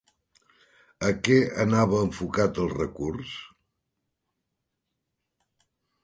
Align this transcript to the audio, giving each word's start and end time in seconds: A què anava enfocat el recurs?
A 1.09 1.09
què 1.25 1.35
anava 1.63 1.99
enfocat 2.05 2.61
el 2.63 2.71
recurs? 2.71 3.35